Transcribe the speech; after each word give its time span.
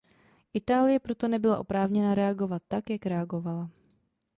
Itálie 0.53 0.99
proto 0.99 1.27
nebyla 1.27 1.59
oprávněna 1.59 2.15
reagovat 2.15 2.63
tak, 2.67 2.89
jak 2.89 3.05
reagovala. 3.05 3.69